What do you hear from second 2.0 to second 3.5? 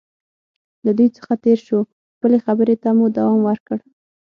خپلې خبرې ته مو دوام